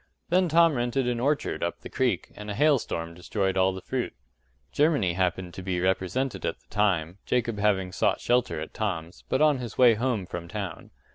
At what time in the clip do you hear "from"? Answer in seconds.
10.25-10.47